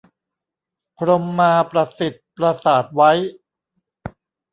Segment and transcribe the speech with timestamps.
[0.97, 3.11] พรหมาประสิทธิ์ประสาทไว้